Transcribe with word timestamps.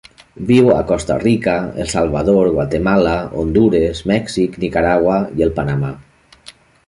Viu 0.51 0.69
a 0.75 0.77
Costa 0.91 1.17
Rica, 1.23 1.53
El 1.83 1.91
Salvador, 1.91 2.49
Guatemala, 2.55 3.13
Hondures, 3.41 4.03
Mèxic, 4.15 4.59
Nicaragua 4.65 5.21
i 5.41 5.49
el 5.49 5.55
Panamà. 5.61 5.93